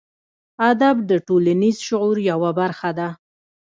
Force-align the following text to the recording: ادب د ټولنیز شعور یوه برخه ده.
ادب 0.69 0.95
د 1.09 1.11
ټولنیز 1.27 1.77
شعور 1.87 2.17
یوه 2.31 2.51
برخه 2.59 2.89
ده. 2.99 3.09